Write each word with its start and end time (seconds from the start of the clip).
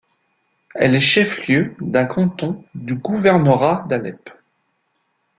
Elle 0.73 0.95
est 0.95 0.99
chef-lieu 0.99 1.75
d'un 1.79 2.07
canton 2.07 2.63
du 2.73 2.95
gouvernorat 2.95 3.85
d'Alep. 3.87 4.31